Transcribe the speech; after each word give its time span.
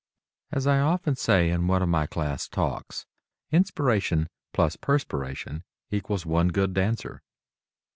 As 0.51 0.65
I 0.65 0.79
often 0.79 1.15
say, 1.15 1.51
in 1.51 1.67
one 1.67 1.83
of 1.83 1.87
my 1.87 2.07
class 2.07 2.47
talks, 2.47 3.05
"Inspiration 3.51 4.29
plus 4.51 4.75
perspiration 4.75 5.63
equals 5.91 6.25
one 6.25 6.47
good 6.47 6.73
dancer." 6.73 7.21